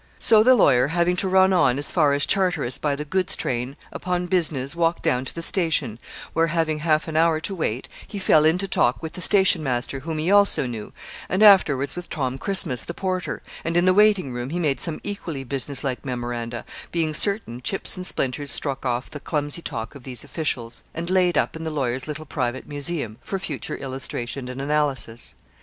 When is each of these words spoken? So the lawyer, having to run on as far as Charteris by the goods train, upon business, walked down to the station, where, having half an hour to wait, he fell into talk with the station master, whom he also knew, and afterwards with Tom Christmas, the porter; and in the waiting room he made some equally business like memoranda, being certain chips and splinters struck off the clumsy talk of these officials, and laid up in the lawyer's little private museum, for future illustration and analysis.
So 0.17 0.41
the 0.41 0.55
lawyer, 0.55 0.87
having 0.87 1.15
to 1.17 1.29
run 1.29 1.53
on 1.53 1.77
as 1.77 1.91
far 1.91 2.13
as 2.13 2.25
Charteris 2.25 2.79
by 2.79 2.95
the 2.95 3.05
goods 3.05 3.35
train, 3.35 3.75
upon 3.91 4.25
business, 4.25 4.75
walked 4.75 5.03
down 5.03 5.25
to 5.25 5.35
the 5.35 5.43
station, 5.43 5.99
where, 6.33 6.47
having 6.47 6.79
half 6.79 7.07
an 7.07 7.15
hour 7.15 7.39
to 7.41 7.53
wait, 7.53 7.87
he 8.07 8.17
fell 8.17 8.43
into 8.43 8.67
talk 8.67 9.03
with 9.03 9.13
the 9.13 9.21
station 9.21 9.61
master, 9.61 9.99
whom 9.99 10.17
he 10.17 10.31
also 10.31 10.65
knew, 10.65 10.91
and 11.29 11.43
afterwards 11.43 11.95
with 11.95 12.09
Tom 12.09 12.39
Christmas, 12.39 12.81
the 12.83 12.95
porter; 12.95 13.43
and 13.63 13.77
in 13.77 13.85
the 13.85 13.93
waiting 13.93 14.33
room 14.33 14.49
he 14.49 14.57
made 14.57 14.79
some 14.79 14.99
equally 15.03 15.43
business 15.43 15.83
like 15.83 16.03
memoranda, 16.03 16.65
being 16.91 17.13
certain 17.13 17.61
chips 17.61 17.95
and 17.95 18.07
splinters 18.07 18.49
struck 18.51 18.83
off 18.83 19.11
the 19.11 19.19
clumsy 19.19 19.61
talk 19.61 19.93
of 19.93 20.01
these 20.01 20.23
officials, 20.23 20.81
and 20.95 21.11
laid 21.11 21.37
up 21.37 21.55
in 21.55 21.63
the 21.63 21.69
lawyer's 21.69 22.07
little 22.07 22.25
private 22.25 22.65
museum, 22.67 23.19
for 23.21 23.37
future 23.37 23.75
illustration 23.75 24.47
and 24.49 24.59
analysis. 24.59 25.35